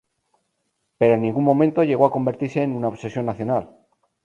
[0.99, 3.69] Pero en ningún momento llegó a convertirse en una obsesión nacional.